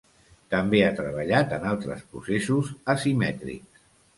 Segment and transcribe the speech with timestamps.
[0.53, 3.87] També ha treballat en altres processos asimètrics.